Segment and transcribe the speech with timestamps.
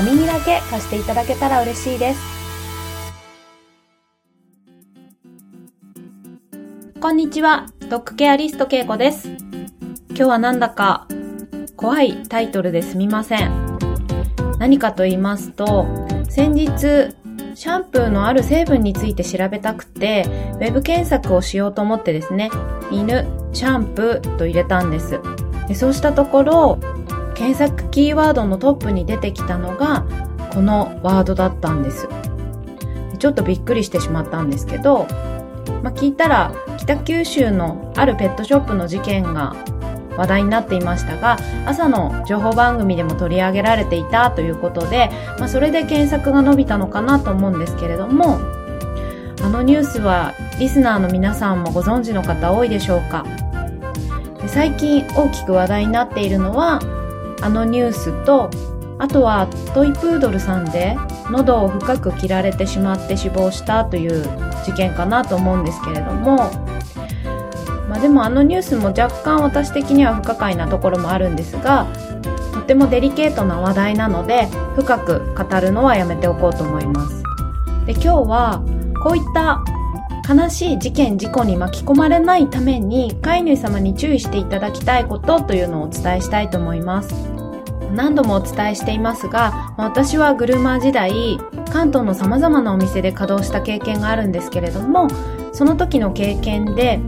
[0.00, 2.20] お耳だけ貸していただけたら嬉しいです。
[6.98, 9.28] こんにちは、ドッグケアリストけいこです。
[10.08, 11.06] 今日はなんだか
[11.76, 13.76] 怖いタイトルですみません。
[14.58, 15.86] 何かと言いますと、
[16.30, 16.78] 先日
[17.54, 22.50] シャンプーのある成分について調べたくて、ウェブ検索をしようと思ってですね、
[22.90, 25.20] 犬、シャンプーと入れたんです。
[25.68, 26.78] でそうしたところ
[27.40, 30.04] 検索キーワードのトップに出てきたのが
[30.52, 32.06] このワードだったんです。
[33.18, 35.06] ちょっとびっくりしてしまったんですけど、
[35.82, 39.56] まあ、聞いたら北九州のあるペットショップの事件が
[40.18, 48.38] 話題になっていましたが朝の情報番組でも取り上げられていたということで、まあ、それで検索が伸びたのかなと思うんですけれども
[49.42, 53.24] あのニュースはリスナーの皆さんもご存知の方多いでしょうか。
[54.46, 56.80] 最近大きく話題になっているのは
[57.42, 58.50] あのニュースと
[58.98, 60.96] あとはトイプードルさんで
[61.30, 64.24] 喉を深く切られてしまって死亡したという
[64.64, 66.36] 事件かなと思うんですけれども
[67.88, 71.86] まあでもあのニュースも若干私的には不可解なところもあるんですが
[72.52, 74.46] とてもデリケートな話題なので
[74.76, 77.22] 深く語るのはやめておこうと思います。
[77.86, 78.62] で今日は
[79.02, 79.64] こういった
[80.32, 87.29] 悲しい事件事故に巻き込まれないために飼い主様に注意していただきたいことというのをお伝えしたいと思います。
[87.94, 91.38] 何度もお伝えしていますが私はグルマー時代
[91.72, 95.08] 関東の様々なお店で稼働した経験があるんですけれども
[95.52, 97.00] その時の経験で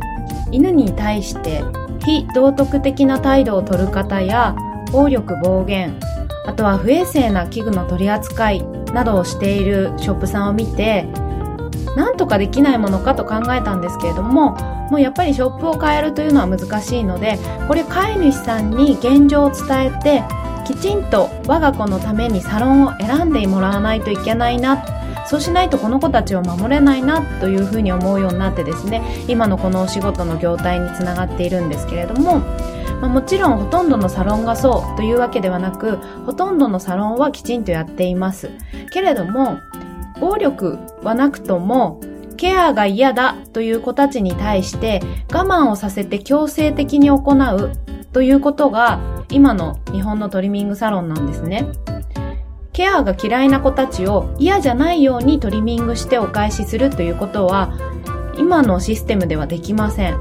[0.50, 1.62] 犬に対して
[2.04, 4.56] 非道徳的な態度を取る方や
[4.92, 5.98] 暴力暴言
[6.44, 11.04] あとは不衛生な器具の取り扱いなどをしているショップさんを見て
[11.96, 14.56] なんとかできないものかと考えたんですけれども
[14.90, 17.38] もうやっぱりショップを変えるというのは難しいので
[17.68, 20.22] これ飼い主さんに現状を伝えて
[20.66, 24.84] きちんと我が子のためにサロンを選んでもらわないといけないな
[25.26, 32.40] そうしないとこの子たちを守れないなというふうに思うようになってですね今のこのお仕事の業態につながっているんですけれども、
[33.00, 35.96] ま、もちろんほとんどのサロンがそうというわけではなく
[36.26, 38.50] ほとんどのサロンはきちんとやっています。
[38.90, 39.58] けれども
[40.20, 42.00] 暴力はなくとも、
[42.36, 45.00] ケアが嫌だという子たちに対して
[45.32, 47.72] 我慢をさせて強制的に行う
[48.12, 49.00] ということが
[49.30, 51.66] 今の日本のトリミングサロンなんですね。
[52.72, 57.74] ケアが嫌いな子たちを嫌じゃないようにトリミングしてお返しするということは
[58.38, 60.18] 今のシステムではできません。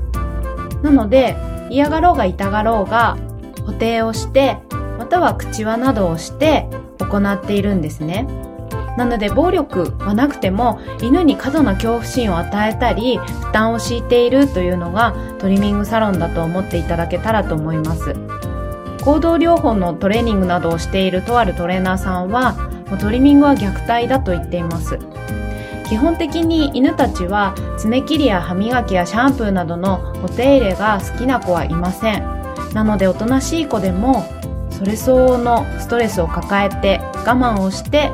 [0.83, 1.38] なので
[1.69, 3.17] 嫌がろうが痛がろうが
[3.66, 4.57] 補定をして
[4.97, 6.67] または口輪などをして
[7.00, 8.27] 行っているんですね。
[8.97, 18.16] なので暴力はなくても犬に過度な恐怖心を与えたり負担を強いているというのがトリミングサロンだと思っていただけたらと思います。
[19.03, 22.56] 行動療法のトレーニングなどをしているとあるトレーナーさんは
[23.00, 25.00] トリミングは虐待だと言っています。
[25.88, 32.24] 基本的に犬たちは爪切りや歯磨きやシャンプーなどのお手入れが好きな子はいません。
[32.74, 34.24] なのでおとなしい子でも
[34.69, 38.12] それ相応のストレスを抱えて我慢をして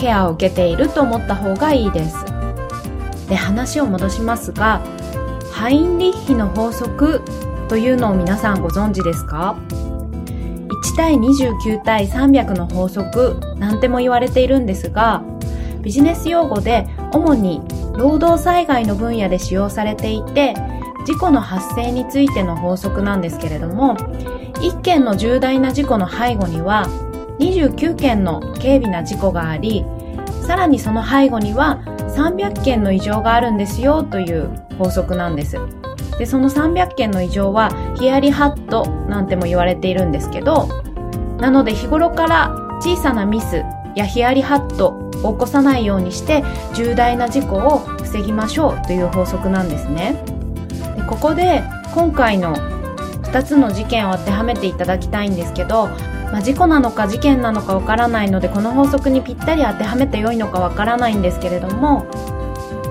[0.00, 2.24] ケアを受けていると思った方がいいです。
[3.28, 4.80] で、話を戻しますが、
[5.52, 7.22] ハインリッヒの法則
[7.68, 15.22] というのを皆さんご存知ですか ?1 対29対300の法則なんても言われているんですが、
[15.82, 17.60] ビジネス用語で主に
[17.94, 20.54] 労働災害の分野で使用されていて、
[21.06, 26.86] 事故の発生についての法則なんですけれども、1件の重大な事故の背後には
[27.40, 29.84] 29件の軽微な事故があり、
[30.46, 31.82] さらにその背後には
[32.16, 35.56] 300件の異常があるんですよという法則なんです。
[36.18, 40.68] で、その300件の異常はヒヤリハットなんても言われているんですけど、
[41.38, 42.50] なので日頃から
[42.80, 43.64] 小さなミス
[43.96, 46.44] やヒヤリハットを起こさないようにして
[46.74, 50.22] 重大な事故を防ぎましょうという法則なんですね。
[50.96, 51.62] でここで
[51.94, 52.54] 今回の
[53.22, 55.88] 2つの事件を当てはめていただきたいんですけど
[56.32, 62.06] まあ、事故なのか事件なのかわからないのでこの法則にぴったり当てはめてよいのかわからないんですけれども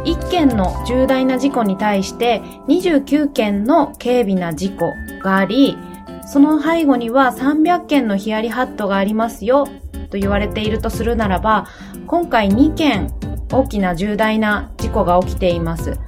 [0.06, 4.94] 1件の重大な事故に対して29件の軽微な事故
[5.24, 5.78] があり
[6.26, 9.68] その背後には300件のヒヤリハットがありますよ
[10.10, 11.68] と言われているとするならば、
[12.08, 13.14] 今回2件
[13.52, 16.00] 大きな重大な事故が起きています。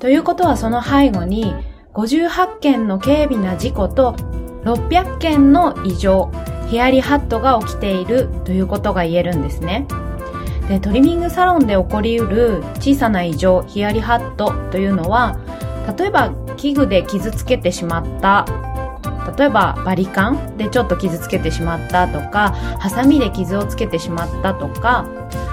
[0.00, 1.54] ということはその背後に
[1.94, 4.12] 58件の軽微な事故と
[4.64, 6.30] 600件の異常、
[6.68, 9.86] ヒヤリハットが起きているということが言えるんですね。
[10.68, 15.38] で、トリミングサロンで起こりうる小さな異常、ヒヤリハットというのは、
[15.98, 18.46] 例えば器具で傷つけてしまった
[19.36, 25.06] 例えばバリカンでちょっと傷つけてしまったとかハサミで傷をつけてしまったとか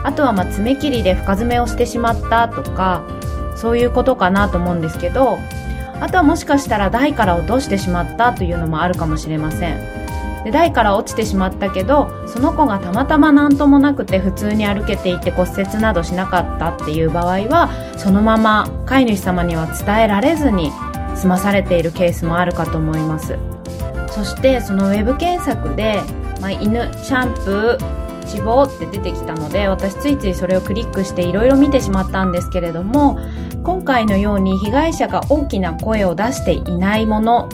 [0.03, 3.03] あとはま爪切りで深爪をしてしまったとか
[3.55, 5.37] そういうことかなと思うんですけど
[5.99, 10.00] あとはもしかしたら台から落としてしまったというのもあるかもしれません
[10.43, 20.71] で台から落ちてしまったけどその子がたまたま何ともなくて普通に歩けていて骨折などしなかったっていう場合はそのまま飼い主様には伝えられずに
[21.15, 23.37] 済まされているケースもあるかと思います。
[24.11, 26.01] そしてそのウェブ検索で、
[26.41, 33.19] まあ、犬シャンプー死亡って出てきたので私ついついそれをクリックしていろいろ見てしまったんですけれども
[33.63, 37.47] 今回のように被害者が大きな声を出していないもの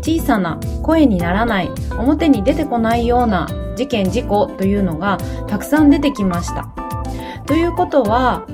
[0.00, 5.18] 小さな声にならない表に出てこないような事件事故というのが
[5.48, 6.68] たくさん出てきました。
[7.46, 8.46] ということは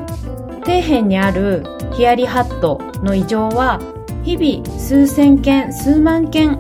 [0.64, 3.80] 底辺にあるヒヤリハットの異常は
[4.22, 6.58] 日々数千件数万件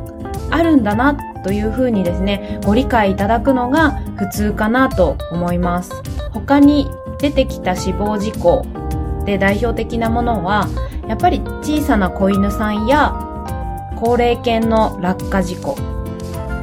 [0.50, 5.92] あるんだなというふうにですねご理解いただくのが普通かなと思います。
[6.32, 8.66] 他に出てきた死亡事故
[9.24, 10.68] で代表的なものは
[11.08, 13.12] やっぱり小さな子犬さんや
[13.96, 15.94] 高齢犬の落下事故。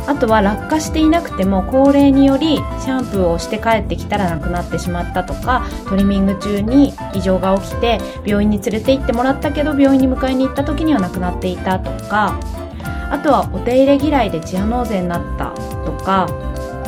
[0.07, 12.39] あとは落下していなくても高齢によりシャンプーをして帰ってきたら亡くなってしまったとかトリミング中に異常が起きて病院に連れて行ってもらったけど病院に迎えに行った時には亡くなっていたとか
[13.11, 15.51] あとはお手入れ嫌いでチアノーゼになった
[15.85, 16.27] とか、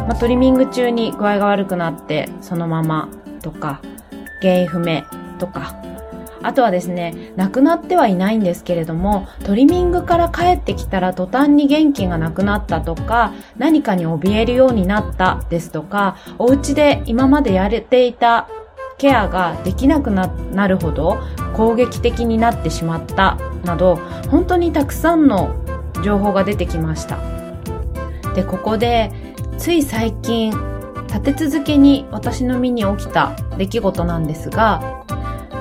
[0.07, 3.09] まあ、トリミング中に具合が悪くなってそのまま
[3.41, 3.81] とか
[4.41, 5.03] 原因不明
[5.43, 5.75] とか。
[6.45, 18.49] あとはですね、亡くなってはいないんですけれども、トリミングから帰ってきたら途端に元気がなくなったとか、何かに怯えるようになったですとか、お家で今までやれていた
[18.97, 20.27] ケアができなくな
[20.67, 21.17] るほど
[21.55, 23.95] 攻撃的になってしまったなど、
[24.29, 25.55] 本当にたくさんの
[26.03, 27.17] 情報が出てきました。
[28.35, 29.11] でここで
[29.57, 30.51] つい最近
[31.07, 35.05] 立て続けに私の身に起きた出来事なんですが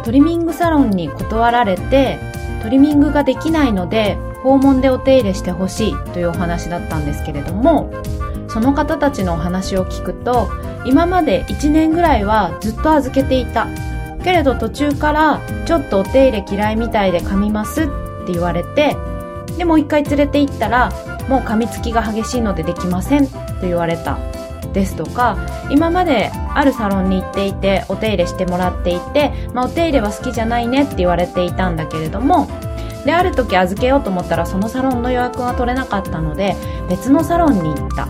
[0.04, 2.18] トリミングサロンに断られて
[2.62, 7.92] トリミングができないので訪問でお手入れしてほしいというお話だったんですけれども
[8.48, 10.48] その方たちのお話を聞くと
[10.84, 13.68] 今まで1年ぐらいはずっと預けていた。
[14.22, 17.86] けれど途中からちょっとお手入れ嫌いみたいで噛みますっ
[18.26, 18.96] て言われて
[19.58, 20.92] でもう一回連れて行ったら
[21.28, 23.32] もう噛みつきが激しいのでできませんと
[23.62, 24.18] 言われた。
[24.72, 25.36] ですとか
[25.70, 32.48] 今まであるサロンに行っていてお手入れしてもらっていて、まあ、お手入れは好きじゃないねって言われていたんだけれども
[33.04, 36.54] である時預けようと思ったらそのサロンの予約が取れなかったので
[36.88, 38.08] 別のサロンに行った。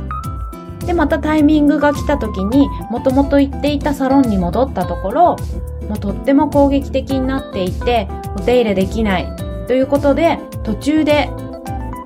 [0.86, 5.36] でまたタイミングが来た時にもともと行っていたサロンに戻ったところ
[5.88, 9.36] もうとっても攻撃的になっていてお手入れできない
[9.68, 11.30] ということで途中で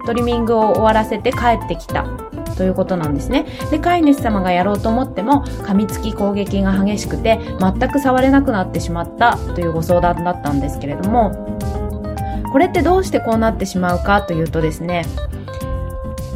[0.04, 2.25] トリミングを終わらせて帰ってきた。
[2.56, 3.46] ということなんですね。
[3.70, 11.58] で、飼い主様がやろうと思っても噛みつき攻撃が激しくて全く触れなくなってしまったというご相談だったんですけれども、
[12.52, 15.04] これってどうしてこうなってしまうかというとですね、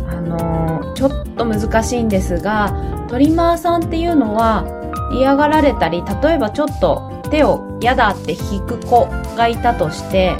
[0.09, 2.75] あのー、ちょっと難しいんですが、
[3.09, 4.65] トリマーさんっていうのは
[5.13, 10.37] 嫌がられたり、例えばちょっと手を嫌だって引く子がいたとして、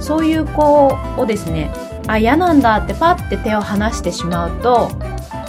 [0.00, 1.70] そういう子をですね、
[2.06, 4.88] あ、嫌なんだってパッて手を離してしまうと、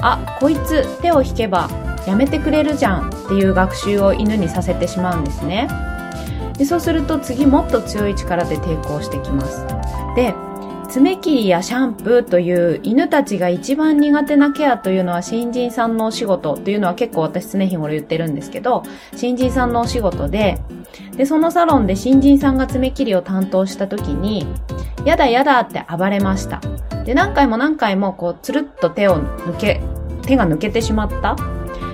[0.02, 1.70] あ、こいつ手を引けば
[2.08, 5.68] やめてくれるじゃんっていう学習を犬にさせてしまうんですね。
[6.58, 9.66] でそうすると次もっと強い力で抵抗してきます。
[10.16, 10.34] で、
[10.90, 18.84] 爪切りやシャンプーという犬たちが一番苦手なケアというのは新人さんのお仕事というのは結構私常日頃言ってるんですけど、
[19.16, 20.60] 新人さんのお仕事で、
[21.16, 24.48] で、そのサロンで新人さんが爪切りを担当した時に、
[25.06, 26.60] やだやだって暴れました。
[27.06, 29.82] で、何回も何回もこう、つるっと手を抜け、
[30.24, 31.36] 手が抜けてしまった。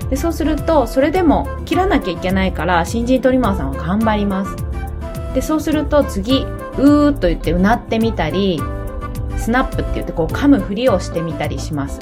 [0.10, 4.56] で、そうすると、それでも切らなきゃいけないから、新人トリマーさんは頑張ります。
[5.34, 6.46] で、そうすると次、
[6.78, 8.62] うーっと言ってうなってみたり、
[9.46, 12.00] スナップって言ってこう噛むふりをしてみたりします。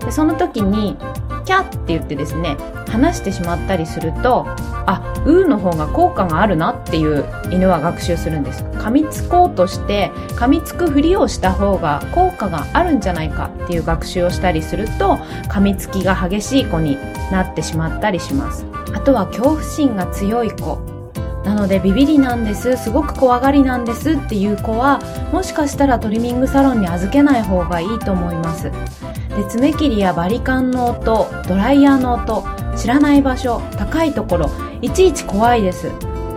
[0.00, 0.96] で、その時に、
[1.44, 2.56] キャって言ってですね、
[2.88, 4.46] 話してしまったりすると、
[4.86, 8.64] あ、うーの方が効果があるなっていう犬は学習するんです。
[8.64, 15.16] 噛みつこうとして、噛みつくふりをした方が効果があるんじゃないかっていう学習をしたりすると、
[15.50, 16.96] 噛みつきが激しい子に
[17.30, 18.64] なってしまったりします。
[18.94, 20.97] あとは恐怖心が強い子。
[21.48, 25.00] なのでビビりなんですすごく怖がりなんですっていう子は
[25.32, 28.64] もしかしたらトリミングサロンに預けない方がいいと思います。
[28.64, 32.44] で爪切りやバリカンの音ドライヤーの音
[32.76, 34.50] 知らない場所高いところ
[34.82, 35.90] いちいち怖いです。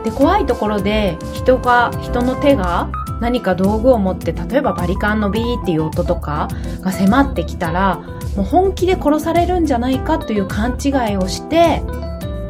[0.05, 2.89] で怖いところで人が人の手が
[3.19, 6.47] 何か道具を持って例えばバリカンのビーっていう音とか
[6.79, 7.97] が迫ってきたら
[8.37, 11.83] もう本気で殺されるんじゃないかという勘違いをして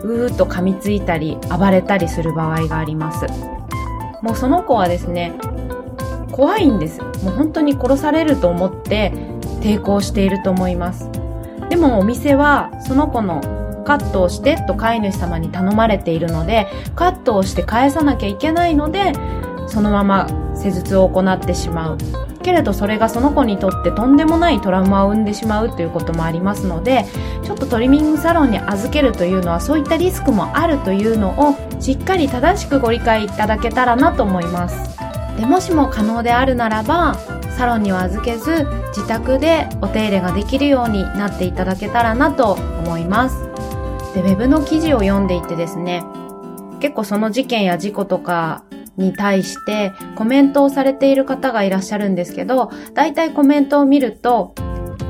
[0.03, 3.25] うーっと噛みついたり暴れたりする場合があります。
[4.21, 5.33] もうその子はですね
[6.31, 9.11] 怖いんですもう本当に殺されると思って
[9.61, 11.09] 抵抗していると思います。
[11.69, 13.41] でもお店はその子の
[13.85, 19.13] カットをしてと飼い主様に頼まれているのでカットをして返さなきゃいけないので
[19.71, 21.97] そのまま施術を行ってしまう。
[22.41, 27.05] けれどそれがその子にとってとんでもないトラウマを生んでしまうということもありますので
[27.43, 34.97] ちょっとトリミングサロンに預けるというのはそういったリスクもあるというのをしっかり正しくご理解いただけたらなと思います。
[35.37, 37.15] でもしも可能であるならば
[37.57, 43.43] サロンには預けず自宅でお手入れができるようになっていただけたらなと思います。
[44.13, 46.03] でウェブの記事を読んでいてですね
[46.81, 48.63] 結構その事件や事故とか
[48.97, 54.53] に対してコメントをされている方がいらっしゃるんですけど、大体コメントを見ると、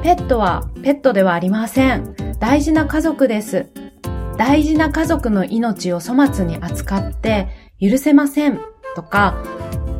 [0.04, 2.16] ペットはペットではありません。
[2.40, 3.68] 大事な家族です。
[4.38, 7.48] 大事な家族の命を粗末に扱って
[7.80, 8.60] 許せません。
[8.96, 9.36] とか、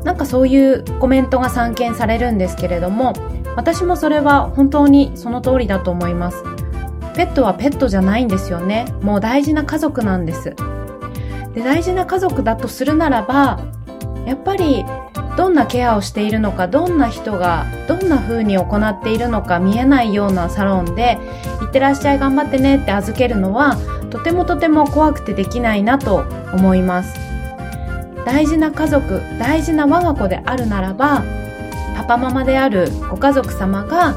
[0.04, 3.14] なんかそういうコメントが散見されるんですけれども、
[3.56, 6.44] 私もそれは本当にその通りだと思います。
[7.16, 8.86] ペットはペットじゃないんですよね。
[9.02, 10.56] もう大事な家族なんです。
[11.54, 13.60] で、大事な家族だとするならば、
[14.26, 14.86] やっぱり
[15.38, 21.18] どんなケアをしているのか、どんな人がどんな風に行っているのか見えないようなサロンで、
[21.62, 23.78] いってらっしゃい頑張ってねって預けるのは、
[24.10, 27.16] とてもとても怖くてできないなと思います。
[28.26, 31.24] 大事な家族、大事な我が子であるならば、
[31.96, 34.16] パパママであるご家族様が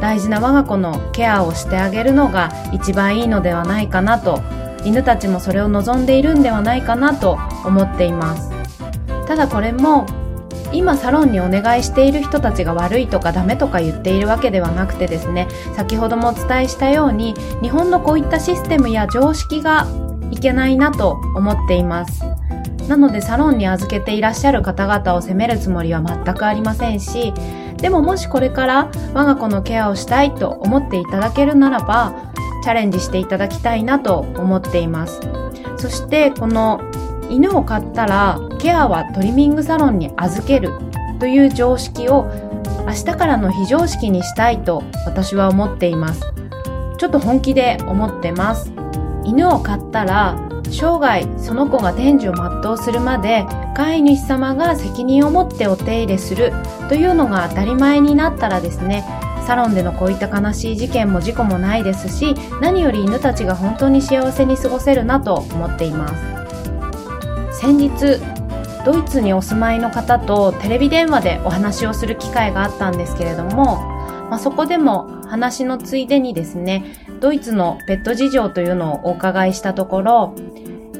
[0.00, 4.42] 大事な我が子のケアをしてあげるのが一番いいのではないかなと
[4.84, 8.50] 犬たちもそれを望んでいるんではないかなと思っています。
[9.26, 10.06] ただこれも
[10.72, 15.46] 今サロンにお願いしている人たちが悪いとかダメとか言っているわけではなくてですね
[15.76, 19.86] 先ほどもお伝えしたように日本のこういったシステムや常識が
[20.30, 22.24] いけないなと思っています。
[22.88, 27.32] なのでサロンに預けていらっしゃる方々を責めるつもりは全くありませんし
[27.76, 32.31] でももしこれから我が子のケアをしたいと思っていただけるならば
[32.62, 35.20] チャレンジしていただきたいなと思っています。
[35.76, 36.80] そしてこの
[37.28, 40.70] 犬を飼ったらケアはトリミングサロンに預ける
[41.18, 42.30] という常識を
[42.86, 46.22] 明日からの非常識にしたいと私は思っています。
[46.98, 48.72] ちょっと本気で思ってます。
[49.24, 50.36] 犬を飼ったら
[50.70, 56.52] 生涯その子が天寿を全うするまで飼い主様が責任を持ってお手入れする
[56.88, 59.04] というのが当たり前になったらですね
[59.42, 66.14] サロンでのこういった悲しい事件も事故もないですし何より犬たちが本当に幸せに過ごせるなと思っています。
[67.60, 68.20] 先日
[68.84, 73.76] ドイツにお住まいの方とテレビ電話でお話をする機会があったんですけれども、
[74.28, 76.84] まあ、そこでも話のついでにですね
[77.20, 80.34] ドイツのペット事情というのをお伺いしたところ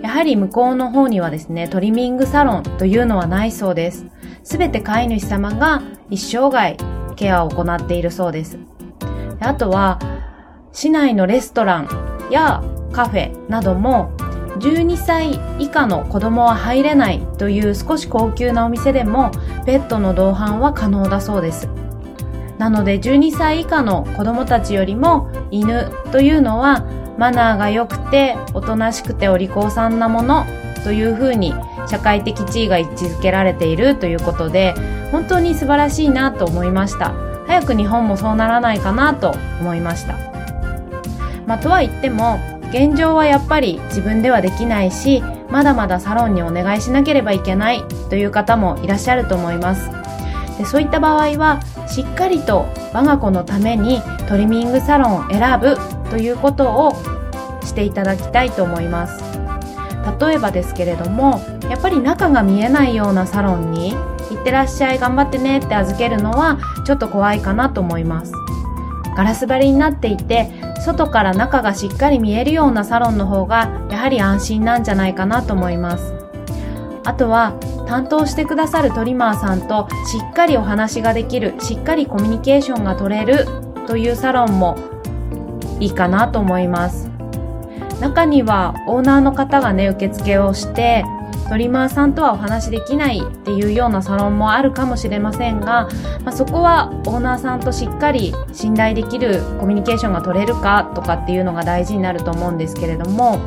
[0.03, 4.07] やはり向こうの方にはですねトリミングサロンというのはないそうです。
[4.45, 6.77] すべて飼い主様が一生涯
[7.15, 8.59] ケアを行っているそうです。
[9.41, 9.99] あとは、
[10.73, 11.89] 市内のレストラン
[12.31, 14.13] やカフェなども
[14.59, 19.31] 12歳以下の子供は入れないという少し高級なお店でも
[19.67, 21.69] ペットの同伴は可能だそうです。
[22.59, 26.85] なので12歳以下の子供たちよりも犬というのは
[27.19, 30.47] マナーが良くておとなしくてお利口さんなもの
[30.85, 31.55] というふうに
[31.89, 34.75] 社会的地位が位置づけられているということで
[35.13, 37.13] 本当に素晴らしいなと思いました。
[37.47, 40.17] 早く日本もそうならないかなと思いました。
[41.47, 42.41] まあ、とは言っても
[42.71, 49.91] 現状はやっぱり自分ではできないしまだまだサロンにお願いしなければいけないという方もいらっしゃると思います。
[50.57, 55.77] でそういった場合はしっかりと我が子のためにトリミングサロンを選ぶ
[56.11, 56.95] ということを
[57.63, 59.23] していただきたいと思います。
[60.19, 63.95] 例えばですけれどもやっぱり中が見えないようなサロンに
[64.43, 68.33] ってらっしゃい頑張ってねって預けるのはちょっと怖いかなと思います。
[69.17, 70.51] ガラス張りになっていて
[70.85, 76.15] 外から中がしっかり見えるようなサロンの方がやはり安心なんじゃないかなと思います。
[77.05, 77.53] あとは
[77.87, 83.47] 担当してくださるトリマーさんとしっかりお話ができるしっかりコミュニケーションが取れる
[83.87, 84.77] というサロンも
[85.81, 87.11] いいかなと思います。
[88.01, 91.05] 中にはオーナーの方がね受付をして
[91.53, 95.87] トリマーさんとはお話しできないっていうようなサロンもあるかもしれませんが、
[96.25, 103.39] まあ、そこはオーナーさんとしっかり信頼できるコミュニケーションが取れるかとかっていうのが大事になると思うんですけれども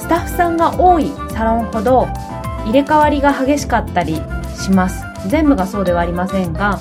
[0.00, 2.06] スタッフさんが多いサロンほど
[2.64, 4.18] 入れ替わりが激しかったり
[4.58, 5.04] します。
[5.28, 6.80] 全部がそうではありませんが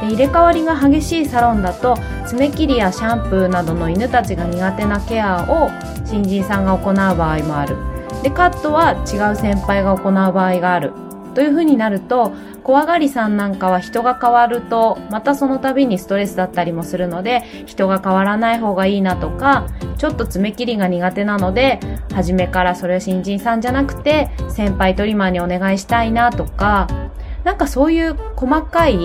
[0.00, 5.70] で入れ替わりが激しいサロンだと爪切りやシャンプーなどの犬たちが苦手なケアを
[6.04, 7.95] 新人さんが行う場合もある。
[8.26, 10.92] でカットは違う先輩が行う場合がある。
[11.36, 12.32] というふうになると
[12.64, 19.68] 怖がりさんなんかは人が変わるとまたその度にストレスだったりもするので人が変わらない方がいいなとか
[19.98, 21.78] ちょっと爪切りが苦手なので
[22.12, 26.88] 初めからそれは新人さんじゃなくて先輩トリマーにお願いしたいなとか
[27.44, 28.98] なんかそういう細かい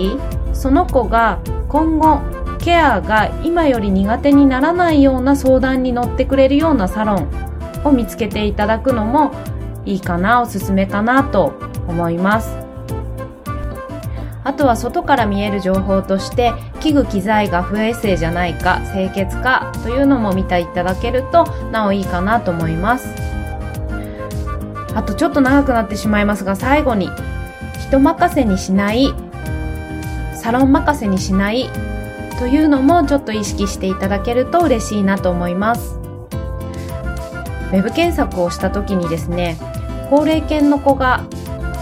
[0.54, 1.38] その子が
[1.68, 2.22] 今後
[2.58, 7.51] ケアが今より苦手にならないような相談に乗ってくれるようなサロン
[7.84, 9.32] を見つけていただくのも
[9.84, 11.54] いいかなおすすめかなと
[11.88, 12.56] 思います。
[14.44, 23.08] あとは外から見える情報として器具機材が不衛生じゃないか清潔かというのも見ていただけるとなおいいかなと思います。
[24.94, 27.08] あとちょっと長くなってしまいますが最後に
[27.80, 29.14] 人任せにしない
[30.34, 31.70] サロン任せにしない
[32.38, 36.01] というのもちょっと意識していただけると嬉しいなと思います。
[37.78, 39.56] ェブ検索をした時にですね
[40.10, 41.24] 高齢犬の子が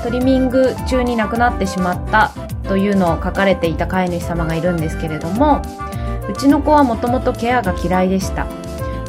[0.02, 2.32] トリミング中に亡くなってしまった
[2.64, 5.60] というのを書かれていた飼い主様がいるんですけれども
[6.28, 8.46] うちの子はもともとケアが嫌いでした。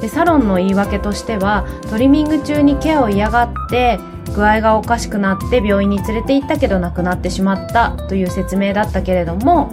[0.01, 3.99] でサロンの言い訳としてはトリミング中にケアを嫌がって
[4.35, 9.71] 具合がおかしくなって病院に連れて行ったけど亡くなってしまったという説明だったけれども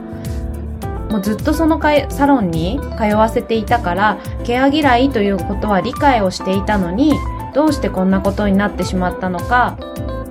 [1.10, 7.14] もうずっとそのサロンに通わせていたからケア嫌いということは理解をしていたのに
[7.54, 9.78] どうしてこんなことになってしまったのか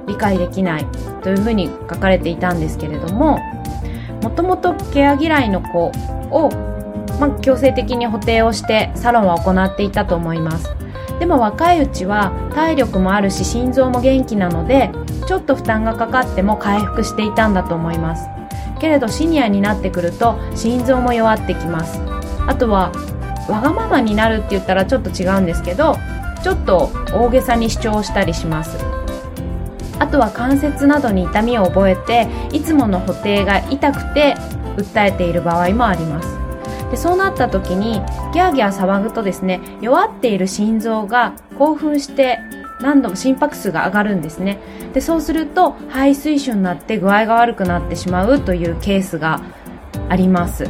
[0.08, 0.86] 理解できない
[1.22, 3.40] というふうに書かれていたんですけれども
[4.22, 5.92] もともとケア嫌いの子
[6.32, 6.50] を、
[7.20, 10.70] まあ、強制的に補填をしてサロンは行っていたと思います。
[11.20, 14.92] でも若いうちは体力もあるし心臓も元気なので
[15.28, 18.37] ちょっと負担がかかっても回復していたんだと思います。
[18.80, 22.00] けれどシニアになってくると心臓も弱ってきます。
[22.48, 22.92] あとは
[23.50, 25.96] わがままになるって言ったらちょっと違うんですけど
[26.44, 28.78] ちょっと大げさに主張したりします。
[30.00, 34.36] あとは関節などに痛みを覚えていつもの補定が痛くて
[34.78, 36.38] 訴えている場合もあります。
[36.92, 38.02] でそうなった時に
[38.34, 42.40] ギャーギャー騒ぐとですね弱っている心臓が興奮して
[42.82, 44.60] 何度も心拍数が上がるんですね。
[44.94, 49.42] でそうすると肺水腫になって具合が悪くなってしまうというケースが
[50.10, 50.68] あります。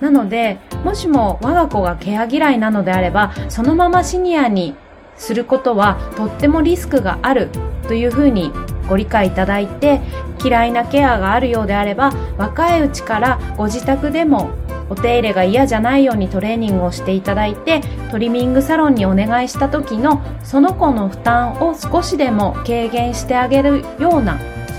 [0.00, 4.76] なのでもしも我が子がケア嫌いなのであればそのままシニアに
[5.16, 7.48] することはとってもリスクがある
[7.88, 8.52] というふうに
[8.88, 10.00] ご理解いただいて
[10.44, 14.50] 嫌いなケアがあるようであれば若いうちからご自宅でも
[14.88, 24.38] お手入れが嫌じゃないようにトレーニングをしていただいてトリミングサロンにお願いした時のその子の負担を少しでも軽減してあげるような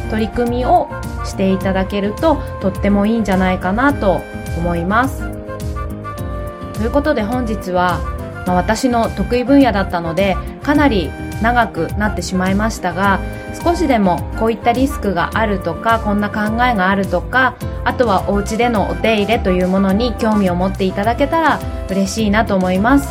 [0.10, 0.90] 取り組みを
[1.26, 4.22] していただけるととってもいいんじゃないかなと
[4.58, 5.22] 思います。
[6.74, 8.00] ということで本日は、
[8.46, 11.10] まあ、私の得意分野だったのでかなり
[11.42, 13.20] 長くなってしまいましたが
[13.68, 23.10] 少しでもこういったリスクがあるとかこんな考えがあるとかあとはお家でのお手入れというものに興味を持っていただけたら嬉しいなと思います。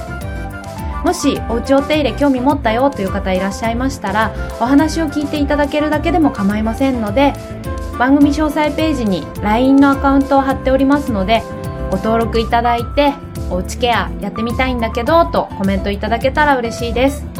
[1.05, 7.35] もしお家お手入れ興味持ったよという方いらっしゃいましたらお話を聞いていただけるだけでも構いませんので
[7.99, 11.43] 番組詳細ページに LINE のアカウントを貼っておりますので
[11.91, 13.13] ご登録いただいて
[13.51, 17.36] おうちケアやってみたいんだけどとコメントいただけたら嬉しいです。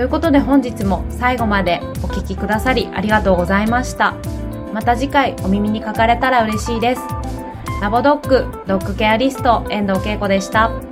[0.00, 4.14] ということで本日も最後までお聴きくださりありがとうございました。
[4.72, 7.02] また次回お耳にかかれたら嬉しいです。
[7.82, 10.89] ラボドッグ、ドッグケアリスト、遠藤恵子でした。